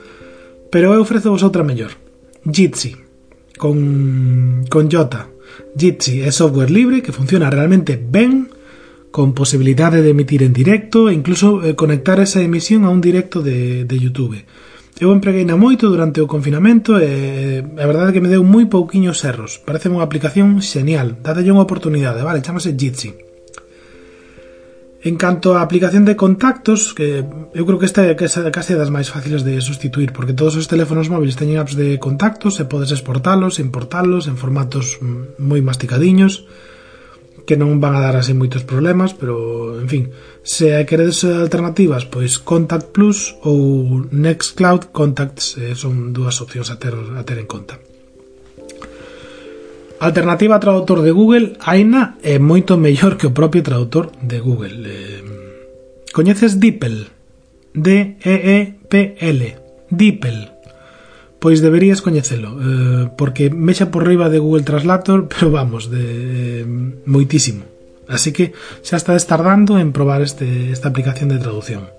pero 0.69 0.93
eu 0.93 1.01
ofrecevos 1.01 1.41
outra 1.41 1.65
mellor, 1.65 1.98
Jitsi, 2.45 2.93
con, 3.57 4.67
con 4.69 4.86
Jota. 4.91 5.33
Jitsi 5.74 6.22
é 6.22 6.29
software 6.29 6.69
libre 6.69 7.01
que 7.01 7.15
funciona 7.15 7.50
realmente 7.50 7.98
ben, 7.98 8.53
con 9.10 9.33
posibilidade 9.33 10.01
de 10.01 10.13
emitir 10.13 10.41
en 10.41 10.53
directo 10.53 11.10
e 11.10 11.13
incluso 11.13 11.62
eh, 11.62 11.74
conectar 11.74 12.19
esa 12.19 12.41
emisión 12.41 12.86
a 12.86 12.89
un 12.89 13.01
directo 13.01 13.41
de, 13.41 13.86
de 13.86 13.98
YouTube. 13.98 14.41
Eu 15.01 15.09
empreguei 15.09 15.41
na 15.41 15.57
moito 15.57 15.89
durante 15.89 16.21
o 16.21 16.29
confinamento 16.29 17.01
e 17.01 17.65
a 17.65 17.85
verdade 17.89 18.09
é 18.09 18.13
que 18.13 18.21
me 18.21 18.29
deu 18.29 18.45
moi 18.45 18.69
pouquiños 18.69 19.17
erros. 19.25 19.57
Parece 19.57 19.89
unha 19.89 20.05
aplicación 20.05 20.62
xenial. 20.62 21.17
Dadalle 21.17 21.50
unha 21.50 21.65
oportunidade, 21.65 22.21
vale? 22.21 22.45
Chámase 22.45 22.77
Jitsi. 22.77 23.33
En 25.03 25.17
canto 25.17 25.57
á 25.57 25.65
aplicación 25.65 26.05
de 26.05 26.15
contactos, 26.15 26.93
que 26.93 27.25
eu 27.57 27.63
creo 27.65 27.75
que 27.81 27.89
esta 27.89 28.05
é 28.07 28.15
case 28.15 28.77
das 28.77 28.93
máis 28.93 29.09
fáciles 29.09 29.41
de 29.41 29.59
sustituir, 29.59 30.13
porque 30.13 30.38
todos 30.38 30.55
os 30.55 30.69
teléfonos 30.69 31.09
móviles 31.09 31.35
teñen 31.35 31.59
apps 31.59 31.75
de 31.75 31.97
contactos 31.97 32.62
e 32.62 32.69
podes 32.69 32.93
exportalos, 32.93 33.59
importalos 33.59 34.29
en 34.29 34.38
formatos 34.38 35.01
mm, 35.01 35.41
moi 35.41 35.59
masticadiños 35.59 36.45
que 37.45 37.59
non 37.59 37.83
van 37.83 37.95
a 37.95 38.03
dar 38.03 38.15
así 38.15 38.31
moitos 38.31 38.63
problemas, 38.63 39.12
pero, 39.12 39.75
en 39.79 39.88
fin, 39.91 40.03
se 40.43 40.71
queredes 40.88 41.27
alternativas, 41.27 42.07
pois 42.07 42.39
Contact 42.39 42.95
Plus 42.95 43.35
ou 43.43 44.07
Nextcloud 44.12 44.95
Contacts 44.95 45.59
eh, 45.59 45.75
son 45.75 46.15
dúas 46.15 46.39
opcións 46.39 46.71
a 46.71 46.79
ter, 46.79 46.95
a 46.95 47.23
ter 47.27 47.39
en 47.39 47.47
conta. 47.47 47.79
Alternativa 50.03 50.55
ao 50.55 50.63
traductor 50.63 51.00
de 51.00 51.15
Google, 51.15 51.55
Aina 51.63 52.19
é 52.23 52.35
moito 52.39 52.75
mellor 52.75 53.15
que 53.15 53.27
o 53.27 53.35
propio 53.35 53.63
traductor 53.63 54.12
de 54.19 54.39
Google. 54.43 54.83
Eh, 54.88 55.23
coñeces 56.12 56.59
DeepL? 56.59 57.07
D-E-E-P-L. 57.73 59.41
DeepL. 59.89 60.52
Pois 61.43 61.59
deberías 61.59 62.00
coñecelo, 62.00 62.55
eh, 62.55 63.12
porque 63.19 63.51
mexa 63.51 63.91
por 63.91 64.07
riba 64.07 64.31
de 64.31 64.39
Google 64.39 64.63
Translator, 64.63 65.27
pero 65.31 65.51
vamos, 65.51 65.91
de 65.91 66.63
eh. 66.63 67.59
Así 68.07 68.31
que 68.31 68.55
xa 68.79 68.95
está 68.95 69.12
tardando 69.27 69.75
en 69.75 69.91
probar 69.91 70.23
este, 70.23 70.71
esta 70.71 70.88
aplicación 70.88 71.27
de 71.27 71.43
traducción. 71.43 71.91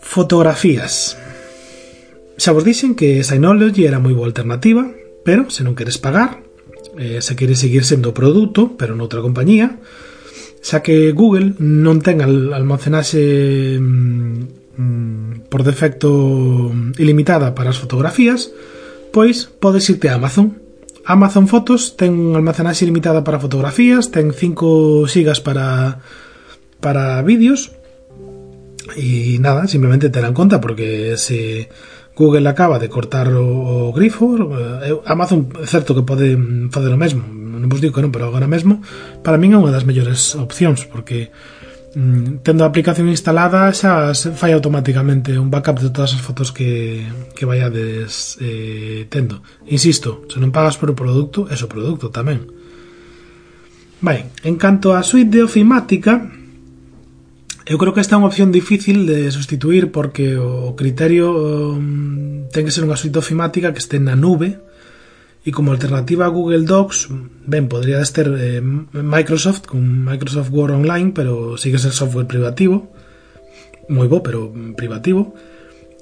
Fotografías. 0.00 1.20
Xa 2.40 2.56
vos 2.56 2.64
dixen 2.64 2.96
que 2.96 3.20
Synology 3.20 3.84
era 3.84 4.00
moi 4.00 4.16
boa 4.16 4.24
alternativa, 4.24 4.88
pero 5.20 5.52
se 5.52 5.68
non 5.68 5.76
queres 5.76 6.00
pagar, 6.00 6.40
eh, 6.96 7.20
se 7.20 7.36
queres 7.36 7.60
seguir 7.60 7.84
sendo 7.84 8.16
produto, 8.16 8.72
pero 8.80 8.96
noutra 8.96 9.20
compañía, 9.20 9.76
xa 10.64 10.80
que 10.80 11.12
Google 11.12 11.60
non 11.60 12.00
ten 12.00 12.24
almacenaxe 12.24 13.76
mm, 13.76 14.80
mm, 14.80 15.27
por 15.48 15.64
defecto 15.64 16.72
ilimitada 17.00 17.56
para 17.56 17.72
as 17.72 17.80
fotografías, 17.80 18.52
pois 19.12 19.48
podes 19.48 19.88
irte 19.88 20.08
a 20.08 20.20
Amazon. 20.20 20.60
Amazon 21.08 21.48
Fotos 21.48 21.96
ten 21.96 22.36
almacenaxe 22.36 22.84
ilimitada 22.84 23.24
para 23.24 23.40
fotografías, 23.40 24.12
ten 24.12 24.36
5 24.36 25.08
sigas 25.08 25.40
para 25.40 26.04
para 26.78 27.24
vídeos 27.24 27.72
e 28.96 29.40
nada, 29.40 29.66
simplemente 29.66 30.12
terá 30.12 30.28
en 30.28 30.36
conta 30.36 30.60
porque 30.60 31.16
se 31.16 31.68
Google 32.14 32.48
acaba 32.48 32.78
de 32.78 32.88
cortar 32.88 33.32
o, 33.32 33.88
o 33.88 33.92
grifo, 33.92 34.36
eh, 34.52 35.00
Amazon 35.06 35.48
é 35.62 35.66
certo 35.66 35.94
que 35.94 36.02
pode 36.02 36.36
fazer 36.70 36.92
o 36.92 37.00
mesmo, 37.00 37.24
non 37.24 37.70
vos 37.70 37.80
digo 37.80 37.96
que 37.96 38.04
non, 38.04 38.12
pero 38.12 38.28
agora 38.28 38.50
mesmo 38.50 38.84
para 39.24 39.40
min 39.40 39.54
é 39.54 39.58
unha 39.58 39.72
das 39.72 39.88
mellores 39.88 40.36
opcións 40.36 40.84
porque 40.84 41.32
Mm, 41.98 42.46
tendo 42.46 42.62
a 42.62 42.70
aplicación 42.70 43.10
instalada 43.10 43.74
xa 43.74 44.14
fai 44.14 44.54
automáticamente 44.54 45.34
un 45.34 45.50
backup 45.50 45.82
de 45.82 45.90
todas 45.90 46.14
as 46.14 46.22
fotos 46.22 46.54
que, 46.54 47.02
que 47.34 47.42
vaiades 47.42 48.38
eh, 48.38 49.10
tendo. 49.10 49.42
Insisto, 49.66 50.22
se 50.30 50.38
non 50.38 50.54
pagas 50.54 50.78
por 50.78 50.94
o 50.94 50.94
produto, 50.94 51.50
é 51.50 51.58
o 51.58 51.66
produto 51.66 52.14
tamén. 52.14 52.46
Ben, 53.98 54.30
en 54.46 54.54
canto 54.62 54.94
á 54.94 55.02
suite 55.02 55.26
de 55.26 55.42
ofimática, 55.42 56.22
eu 57.66 57.74
creo 57.82 57.90
que 57.90 57.98
esta 57.98 58.14
é 58.14 58.18
unha 58.22 58.30
opción 58.30 58.54
difícil 58.54 59.02
de 59.02 59.26
sustituir 59.34 59.90
porque 59.90 60.38
o 60.38 60.78
criterio 60.78 61.34
mm, 61.74 62.54
ten 62.54 62.62
que 62.62 62.70
ser 62.70 62.86
unha 62.86 62.94
suite 62.94 63.18
ofimática 63.18 63.74
que 63.74 63.82
este 63.82 63.98
na 63.98 64.14
nube, 64.14 64.62
e 65.46 65.50
como 65.54 65.70
alternativa 65.70 66.26
a 66.26 66.34
Google 66.34 66.66
Docs, 66.66 67.08
ben, 67.46 67.70
podría 67.70 68.02
ter 68.10 68.28
eh, 68.36 68.60
Microsoft 68.92 69.70
con 69.70 69.80
Microsoft 70.04 70.50
Word 70.50 70.74
Online, 70.74 71.14
pero 71.14 71.56
sigue 71.56 71.78
ser 71.78 71.94
software 71.94 72.26
privativo, 72.26 72.90
moi 73.88 74.10
bo, 74.10 74.20
pero 74.20 74.50
privativo. 74.74 75.34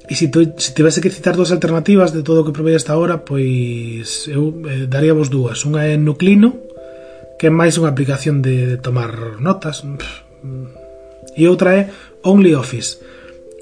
E 0.06 0.14
se, 0.14 0.30
tu, 0.30 0.42
se 0.56 0.70
tivese 0.70 1.02
que 1.02 1.10
citar 1.10 1.34
dúas 1.34 1.50
alternativas 1.50 2.14
de 2.14 2.22
todo 2.22 2.42
o 2.42 2.46
que 2.46 2.54
provei 2.54 2.78
hasta 2.78 2.94
ahora 2.94 3.26
pois 3.26 4.30
eu 4.30 4.54
eh, 4.66 4.86
daría 4.86 5.14
vos 5.14 5.28
dúas. 5.28 5.66
Unha 5.66 5.84
é 5.90 5.98
Nuclino, 5.98 6.62
que 7.38 7.50
é 7.50 7.52
máis 7.52 7.76
unha 7.76 7.90
aplicación 7.90 8.40
de, 8.40 8.66
de 8.66 8.76
tomar 8.78 9.38
notas, 9.42 9.84
mm. 9.84 11.36
e 11.36 11.42
outra 11.50 11.74
é 11.76 11.82
OnlyOffice, 12.22 13.02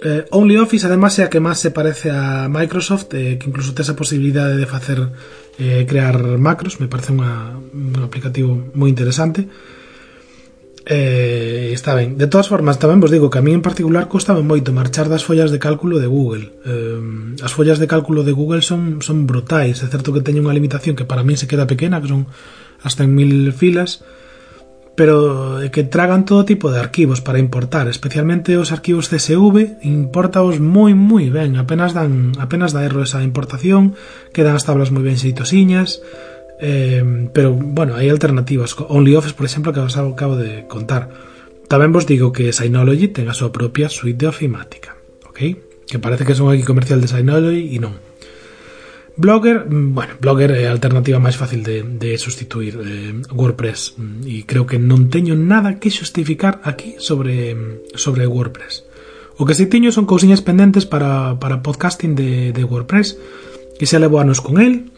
eh, 0.05 0.29
OnlyOffice 0.31 0.87
además 0.87 1.17
é 1.19 1.25
a 1.25 1.33
que 1.33 1.41
máis 1.41 1.57
se 1.57 1.73
parece 1.73 2.13
a 2.13 2.47
Microsoft 2.53 3.17
eh, 3.17 3.41
que 3.41 3.49
incluso 3.49 3.73
tes 3.73 3.89
a 3.89 3.97
posibilidade 3.97 4.61
de 4.61 4.69
facer 4.69 5.01
eh, 5.57 5.89
crear 5.89 6.21
macros 6.37 6.77
me 6.77 6.93
parece 6.93 7.17
unha, 7.17 7.57
un 7.57 7.97
aplicativo 8.05 8.53
moi 8.77 8.93
interesante. 8.93 9.49
Eh, 10.85 11.73
está 11.73 11.97
ben 11.97 12.21
de 12.21 12.29
todas 12.29 12.53
formas 12.53 12.77
tamén 12.77 13.01
vos 13.01 13.09
digo 13.09 13.33
que 13.33 13.41
a 13.41 13.45
mí 13.47 13.57
en 13.57 13.65
particular 13.65 14.05
costame 14.05 14.45
moito 14.45 14.77
marchar 14.77 15.09
das 15.09 15.25
follas 15.25 15.49
de 15.49 15.57
cálculo 15.57 15.97
de 15.97 16.07
Google. 16.13 16.53
Eh, 16.69 17.41
as 17.41 17.57
follas 17.57 17.81
de 17.81 17.89
cálculo 17.89 18.21
de 18.29 18.37
Google 18.37 18.61
son, 18.61 19.01
son 19.01 19.25
brutais. 19.25 19.81
É 19.81 19.89
certo 19.89 20.13
que 20.13 20.21
teño 20.21 20.45
unha 20.45 20.53
limitación 20.53 20.93
que 20.93 21.09
para 21.09 21.25
mí 21.25 21.41
se 21.41 21.49
queda 21.49 21.65
pequena 21.65 22.05
que 22.05 22.13
son 22.13 22.29
hasta 22.85 23.09
en 23.09 23.17
mil 23.17 23.57
filas 23.57 24.05
pero 24.95 25.59
de 25.59 25.71
que 25.71 25.83
tragan 25.83 26.25
todo 26.25 26.45
tipo 26.45 26.71
de 26.71 26.79
arquivos 26.79 27.21
para 27.21 27.39
importar, 27.39 27.89
especialmente 27.89 28.57
os 28.57 28.71
arquivos 28.71 29.11
CSV, 29.11 29.83
importaos 29.83 30.63
moi 30.63 30.95
moi 30.95 31.31
ben, 31.35 31.59
apenas 31.59 31.95
dan 31.99 32.33
apenas 32.39 32.71
da 32.71 32.87
erro 32.87 33.03
esa 33.03 33.27
importación, 33.27 33.99
quedan 34.31 34.55
as 34.55 34.63
tablas 34.63 34.95
moi 34.95 35.03
ben 35.03 35.19
xeitosiñas, 35.19 35.99
eh, 36.63 37.03
pero 37.35 37.51
bueno, 37.53 37.99
hai 37.99 38.07
alternativas, 38.07 38.79
OnlyOffice, 38.79 39.35
por 39.35 39.47
exemplo, 39.51 39.75
que 39.75 39.83
vos 39.83 39.99
acabo 39.99 40.39
de 40.39 40.71
contar. 40.71 41.11
Tamén 41.67 41.91
vos 41.91 42.07
digo 42.07 42.31
que 42.31 42.55
Synology 42.55 43.11
ten 43.11 43.27
a 43.27 43.35
súa 43.35 43.51
propia 43.51 43.91
suite 43.91 44.23
de 44.23 44.31
ofimática, 44.31 44.95
ok? 45.27 45.41
Que 45.91 45.99
parece 45.99 46.23
que 46.23 46.39
son 46.39 46.55
aquí 46.55 46.63
comercial 46.63 47.03
de 47.03 47.11
Synology 47.11 47.75
e 47.75 47.79
non. 47.83 47.99
Blogger, 49.17 49.67
mm, 49.71 49.95
bueno, 49.95 50.15
Blogger 50.21 50.51
é 50.51 50.67
a 50.67 50.75
alternativa 50.75 51.23
máis 51.23 51.39
fácil 51.39 51.63
de, 51.63 51.87
de 51.87 52.19
sustituir 52.19 52.75
eh, 52.83 53.15
WordPress 53.31 53.95
mm, 53.95 54.27
e 54.27 54.43
creo 54.43 54.67
que 54.67 54.83
non 54.83 55.07
teño 55.07 55.39
nada 55.39 55.79
que 55.79 55.95
xustificar 55.95 56.59
aquí 56.67 56.99
sobre 56.99 57.55
mm, 57.55 57.95
sobre 57.95 58.27
WordPress. 58.27 58.83
O 59.39 59.47
que 59.47 59.55
si 59.55 59.71
teño 59.71 59.95
son 59.95 60.07
cousiñas 60.07 60.43
pendentes 60.43 60.87
para, 60.87 61.39
para 61.39 61.63
podcasting 61.63 62.19
de, 62.19 62.51
de 62.51 62.63
WordPress 62.67 63.19
que 63.79 63.87
xa 63.87 64.03
levo 64.03 64.19
anos 64.19 64.43
con 64.43 64.59
el 64.59 64.91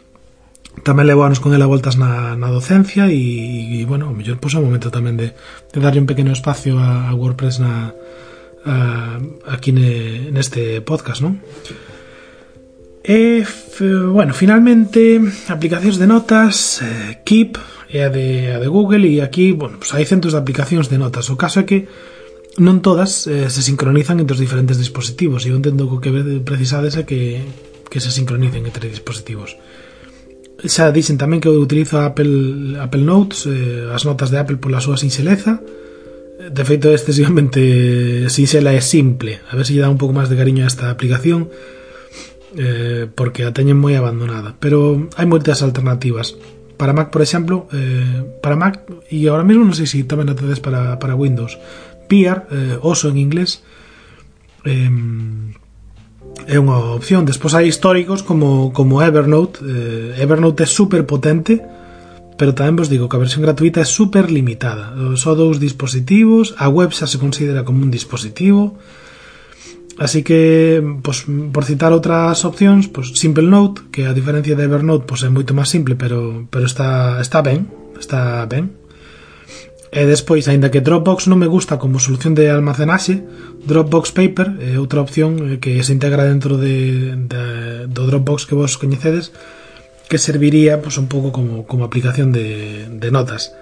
tamén 0.80 1.08
levo 1.08 1.25
anos 1.25 1.40
con 1.40 1.52
el 1.52 1.61
a 1.61 1.68
voltas 1.68 2.00
na, 2.00 2.37
na 2.40 2.49
docencia 2.49 3.08
e, 3.12 3.80
e 3.80 3.85
bueno, 3.85 4.08
o 4.08 4.16
mellor 4.16 4.40
pois 4.40 4.56
é 4.56 4.61
o 4.61 4.64
momento 4.64 4.88
tamén 4.88 5.20
de, 5.20 5.37
de 5.73 5.78
darlle 5.80 6.00
un 6.00 6.08
pequeno 6.08 6.32
espacio 6.32 6.80
a, 6.80 7.08
a 7.08 7.12
WordPress 7.12 7.61
na, 7.61 7.92
a, 8.64 8.75
aquí 9.49 9.73
ne, 9.73 10.28
neste 10.32 10.80
podcast, 10.80 11.20
non? 11.20 11.40
E, 13.06 13.46
bueno, 14.10 14.34
finalmente, 14.34 15.22
aplicacións 15.46 15.94
de 15.94 16.10
notas, 16.10 16.82
eh, 16.82 17.22
Keep, 17.22 17.54
é 17.86 18.02
a 18.02 18.10
de, 18.10 18.50
a 18.50 18.58
de 18.58 18.66
Google, 18.66 19.06
e 19.06 19.22
aquí, 19.22 19.54
bueno, 19.54 19.78
pues 19.78 19.94
hai 19.94 20.02
centros 20.02 20.34
de 20.34 20.42
aplicacións 20.42 20.90
de 20.90 20.98
notas. 20.98 21.30
O 21.30 21.38
caso 21.38 21.62
é 21.62 21.64
que 21.70 21.86
non 22.58 22.82
todas 22.82 23.30
eh, 23.30 23.46
se 23.46 23.62
sincronizan 23.62 24.18
entre 24.18 24.34
os 24.34 24.42
diferentes 24.42 24.75
dispositivos, 24.75 25.46
e 25.46 25.54
eu 25.54 25.56
entendo 25.56 25.86
que 25.86 25.94
o 25.94 26.02
que 26.02 26.10
precisades 26.42 26.98
é 26.98 27.06
que, 27.06 27.46
que 27.86 28.02
se 28.02 28.10
sincronicen 28.10 28.66
entre 28.66 28.90
dispositivos. 28.90 29.54
Xa 30.66 30.90
dixen 30.90 31.14
tamén 31.14 31.38
que 31.38 31.46
eu 31.46 31.62
utilizo 31.62 32.02
Apple, 32.02 32.75
Apple 32.82 33.06
Notes, 33.06 33.46
eh, 33.46 33.86
as 33.86 34.02
notas 34.02 34.34
de 34.34 34.42
Apple 34.42 34.58
pola 34.58 34.82
súa 34.82 34.98
sinxeleza, 34.98 35.62
de 36.42 36.62
feito 36.66 36.90
excesivamente 36.90 38.26
sinxela 38.34 38.75
e 38.75 38.82
simple. 38.82 39.38
A 39.46 39.54
ver 39.54 39.62
se 39.62 39.78
lle 39.78 39.86
dá 39.86 39.90
un 39.94 39.94
pouco 39.94 40.10
máis 40.10 40.26
de 40.26 40.34
cariño 40.34 40.66
a 40.66 40.70
esta 40.75 40.90
aplicación, 40.90 41.46
eh, 42.56 43.06
porque 43.12 43.44
a 43.44 43.52
teñen 43.52 43.76
moi 43.76 43.94
abandonada, 43.94 44.56
pero 44.58 45.08
hai 45.14 45.28
moitas 45.28 45.60
alternativas. 45.60 46.34
Para 46.76 46.92
Mac, 46.92 47.08
por 47.08 47.25
exemplo, 47.25 47.68
eh, 47.72 48.25
para 48.40 48.56
Mac, 48.56 48.84
e 49.08 49.25
agora 49.28 49.44
mesmo 49.44 49.64
non 49.64 49.76
sei 49.76 49.88
se 49.88 50.04
tamén 50.08 50.28
a 50.32 50.36
tedes 50.36 50.60
para, 50.60 50.96
para 50.96 51.16
Windows, 51.16 51.56
Peer, 52.08 52.48
eh, 52.52 52.76
oso 52.80 53.12
en 53.12 53.16
inglés, 53.20 53.64
eh, 54.64 54.88
é 56.48 56.56
unha 56.60 56.96
opción. 56.96 57.25
Despois 57.25 57.56
hai 57.56 57.68
históricos 57.68 58.20
como, 58.20 58.72
como 58.76 59.00
Evernote, 59.00 59.60
eh, 59.64 60.20
Evernote 60.20 60.64
é 60.64 60.68
super 60.68 61.08
potente, 61.08 61.60
pero 62.36 62.52
tamén 62.52 62.76
vos 62.76 62.92
digo 62.92 63.08
que 63.08 63.16
a 63.16 63.25
versión 63.25 63.40
gratuita 63.40 63.80
é 63.80 63.88
super 63.88 64.28
limitada. 64.28 64.92
Só 65.16 65.32
dous 65.32 65.56
dispositivos, 65.56 66.52
a 66.60 66.68
web 66.68 66.92
xa 66.92 67.08
se 67.08 67.16
considera 67.16 67.64
como 67.64 67.80
un 67.80 67.88
dispositivo, 67.88 68.76
Así 69.98 70.22
que, 70.22 70.84
pues, 71.02 71.24
por 71.24 71.64
citar 71.64 71.88
outras 71.96 72.44
opcións, 72.44 72.84
pues, 72.92 73.16
Simple 73.16 73.48
Note, 73.48 73.88
que 73.88 74.04
a 74.04 74.12
diferencia 74.12 74.52
de 74.52 74.68
Evernote 74.68 75.08
pues, 75.08 75.24
é 75.24 75.32
moito 75.32 75.56
máis 75.56 75.72
simple, 75.72 75.96
pero, 75.96 76.44
pero 76.52 76.68
está, 76.68 77.16
está 77.16 77.40
ben, 77.40 77.64
está 77.96 78.44
ben. 78.44 78.76
E 79.88 80.04
despois, 80.04 80.44
aínda 80.52 80.68
que 80.68 80.84
Dropbox 80.84 81.32
non 81.32 81.40
me 81.40 81.48
gusta 81.48 81.80
como 81.80 81.96
solución 81.96 82.36
de 82.36 82.52
almacenaxe, 82.52 83.24
Dropbox 83.64 84.12
Paper 84.12 84.60
é 84.60 84.76
outra 84.76 85.00
opción 85.00 85.40
eh, 85.40 85.56
que 85.56 85.80
se 85.80 85.96
integra 85.96 86.28
dentro 86.28 86.60
de, 86.60 87.16
de, 87.16 87.88
do 87.88 88.04
Dropbox 88.04 88.44
que 88.44 88.52
vos 88.52 88.76
coñecedes, 88.76 89.32
que 90.12 90.20
serviría 90.20 90.84
pues, 90.84 91.00
un 91.00 91.08
pouco 91.08 91.32
como, 91.32 91.64
como 91.64 91.88
aplicación 91.88 92.36
de, 92.36 92.84
de 92.92 93.08
notas. 93.08 93.56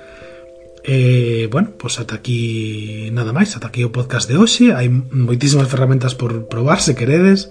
E, 0.85 1.49
bueno, 1.51 1.73
pois 1.81 1.97
ata 1.97 2.21
aquí 2.21 3.09
nada 3.09 3.33
máis, 3.33 3.57
ata 3.57 3.73
aquí 3.73 3.81
o 3.89 3.91
podcast 3.91 4.29
de 4.29 4.37
hoxe. 4.37 4.77
Hai 4.77 4.93
moitísimas 4.93 5.73
ferramentas 5.73 6.13
por 6.13 6.45
probar, 6.45 6.85
se 6.85 6.93
queredes. 6.93 7.49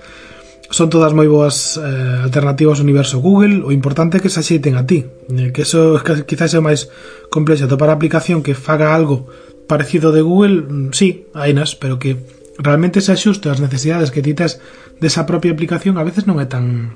Son 0.70 0.94
todas 0.94 1.18
moi 1.18 1.26
boas 1.26 1.82
eh, 1.82 2.22
alternativas 2.22 2.78
ao 2.78 2.86
universo 2.86 3.18
Google. 3.26 3.66
O 3.66 3.74
importante 3.74 4.18
é 4.18 4.22
que 4.22 4.30
se 4.30 4.38
axeiten 4.38 4.78
a 4.78 4.86
ti. 4.86 5.10
Eh, 5.34 5.50
que 5.50 5.66
eso 5.66 5.98
que 6.06 6.30
quizás 6.30 6.54
é 6.54 6.62
máis 6.62 6.94
complexo. 7.34 7.66
Topar 7.66 7.90
a 7.90 7.98
aplicación 7.98 8.46
que 8.46 8.54
faga 8.54 8.94
algo 8.94 9.26
parecido 9.66 10.14
de 10.14 10.22
Google, 10.22 10.62
mm, 10.62 10.94
sí, 10.94 11.26
hainas, 11.34 11.74
pero 11.74 11.98
que 11.98 12.22
realmente 12.62 13.02
se 13.02 13.18
axuste 13.18 13.50
ás 13.50 13.58
necesidades 13.58 14.14
que 14.14 14.22
tites 14.22 14.62
desa 15.02 15.26
propia 15.26 15.58
aplicación 15.58 15.98
a 15.98 16.06
veces 16.06 16.30
non 16.30 16.38
é 16.38 16.46
tan 16.46 16.94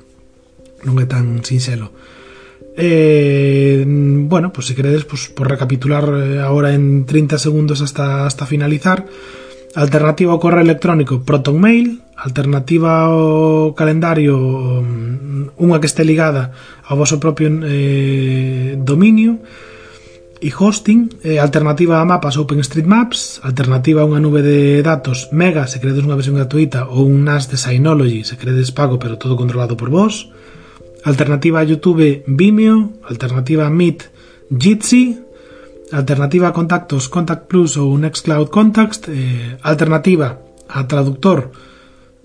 non 0.86 1.02
é 1.02 1.10
tan 1.10 1.42
sinxelo. 1.42 1.90
Eh, 2.80 3.84
bueno, 3.88 4.54
pues 4.54 4.68
si 4.68 4.76
queredes, 4.76 5.04
pues 5.04 5.30
por 5.30 5.50
recapitular 5.50 6.08
eh, 6.16 6.40
ahora 6.40 6.74
en 6.74 7.08
30 7.08 7.40
segundos 7.40 7.82
hasta, 7.82 8.28
hasta 8.28 8.46
finalizar. 8.46 9.06
Alternativa 9.74 10.34
o 10.34 10.40
correo 10.40 10.62
electrónico, 10.62 11.26
Proton 11.26 11.60
Mail. 11.60 12.06
Alternativa 12.16 13.10
o 13.14 13.74
calendario, 13.74 14.38
mm, 14.82 15.58
unha 15.58 15.78
que 15.82 15.90
este 15.90 16.06
ligada 16.06 16.54
ao 16.86 16.98
vosso 16.98 17.22
propio 17.22 17.50
eh, 17.66 18.74
dominio 18.78 19.42
e 20.38 20.50
hosting, 20.54 21.18
eh, 21.26 21.42
alternativa 21.42 22.02
a 22.02 22.06
mapas 22.06 22.38
OpenStreetMaps, 22.38 23.42
alternativa 23.42 24.02
a 24.02 24.10
unha 24.10 24.22
nube 24.22 24.46
de 24.46 24.82
datos 24.86 25.34
Mega, 25.34 25.66
se 25.66 25.82
credes 25.82 26.06
unha 26.06 26.18
versión 26.18 26.38
gratuita, 26.38 26.86
ou 26.90 27.10
un 27.10 27.26
NAS 27.26 27.50
de 27.50 27.58
Synology, 27.58 28.22
se 28.22 28.38
credes 28.38 28.70
pago 28.70 29.02
pero 29.02 29.18
todo 29.18 29.34
controlado 29.34 29.74
por 29.74 29.90
vos, 29.90 30.30
alternativa 31.08 31.60
a 31.60 31.64
YouTube 31.64 32.24
Vimeo, 32.28 33.00
alternativa 33.08 33.70
Meet 33.70 34.12
Jitsi, 34.52 35.16
alternativa 35.92 36.52
Contactos 36.52 37.08
Contact 37.08 37.48
Plus 37.48 37.80
ou 37.80 37.96
Nextcloud 37.96 38.52
Contact, 38.52 39.08
eh, 39.08 39.56
alternativa 39.64 40.36
a 40.68 40.84
traductor 40.84 41.56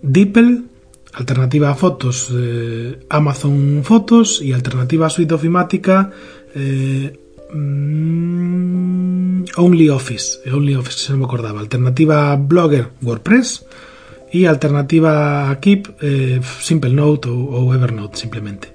DeepL, 0.03 0.67
alternativa 1.15 1.71
a 1.71 1.79
fotos 1.79 2.27
eh, 2.35 2.99
Amazon 3.07 3.87
Fotos. 3.87 4.43
E 4.43 4.51
alternativa 4.51 5.07
a 5.07 5.15
suite 5.15 5.35
ofimática 5.35 6.11
eh, 6.51 7.07
mm, 7.55 9.63
OnlyOffice, 9.63 10.43
OnlyOffice, 10.51 10.99
se 10.99 11.09
non 11.15 11.23
me 11.23 11.27
acordaba, 11.31 11.63
alternativa 11.63 12.35
a 12.35 12.37
Blogger 12.37 12.99
WordPress 12.99 13.63
e 14.33 14.49
alternativa 14.49 15.53
a 15.53 15.57
Keep 15.61 16.01
eh, 16.01 16.41
Simple 16.41 16.97
Note 16.97 17.29
ou, 17.29 17.53
ou 17.53 17.75
Evernote 17.77 18.19
simplemente. 18.19 18.73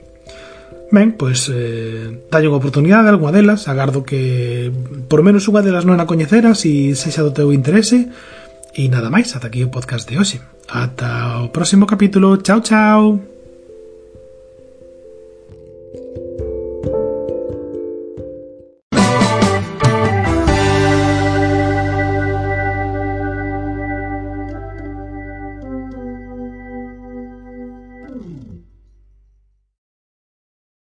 Ben, 0.87 1.17
pois 1.19 1.51
eh, 1.51 2.29
dalle 2.31 2.47
unha 2.47 2.61
oportunidade 2.61 3.11
algunha 3.11 3.35
delas, 3.35 3.67
agardo 3.67 4.07
que 4.07 4.71
por 5.11 5.19
menos 5.19 5.43
unha 5.51 5.65
delas 5.65 5.83
non 5.83 5.99
a 5.99 6.07
coñeceras 6.07 6.63
e 6.63 6.95
sexa 6.95 7.25
do 7.25 7.35
teu 7.35 7.51
interese 7.51 8.07
e 8.71 8.87
nada 8.87 9.11
máis, 9.11 9.33
ata 9.35 9.51
aquí 9.51 9.65
o 9.65 9.73
podcast 9.73 10.07
de 10.07 10.15
hoxe. 10.15 10.39
Ata 10.69 11.43
o 11.43 11.51
próximo 11.51 11.89
capítulo. 11.89 12.39
Chao, 12.39 12.61
chao. 12.63 13.36